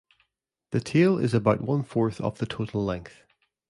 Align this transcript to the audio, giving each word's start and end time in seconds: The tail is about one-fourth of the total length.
The 0.71 0.81
tail 0.81 1.19
is 1.19 1.35
about 1.35 1.61
one-fourth 1.61 2.19
of 2.21 2.39
the 2.39 2.47
total 2.47 2.83
length. 2.83 3.21